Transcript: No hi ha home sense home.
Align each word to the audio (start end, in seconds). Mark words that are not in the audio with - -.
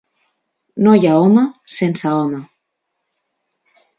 No 0.85 0.93
hi 0.99 1.09
ha 1.09 1.17
home 1.25 1.43
sense 1.75 2.09
home. 2.13 2.41